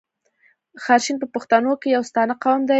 [0.83, 2.69] غرشین په پښتنو کښي يو ستانه قوم دﺉ.